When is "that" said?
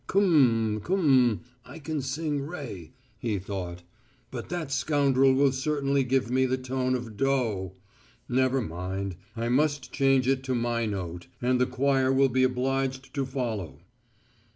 4.49-4.71